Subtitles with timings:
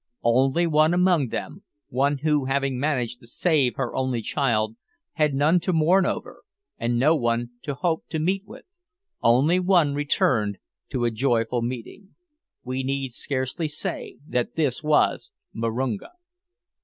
[0.23, 4.75] Only one among them one who, having managed to save her only child,
[5.11, 6.41] had none to mourn over,
[6.79, 8.65] and no one to hope to meet with
[9.21, 10.57] only one returned
[10.89, 12.15] to a joyful meeting.
[12.63, 16.09] We need scarcely say that this was Marunga.